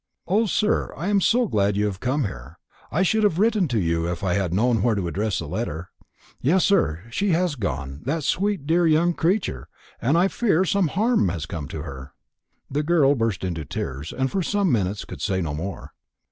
[0.27, 2.57] "O, sir, I am so glad you have come here;
[2.91, 5.91] I should have written to you if I had known where to address a letter.
[6.41, 9.67] Yes, sir, she has gone that dear sweet young creature
[10.01, 12.13] and I fear some harm has come to her."
[12.67, 15.93] The girl burst into tears, and for some minutes could say no more.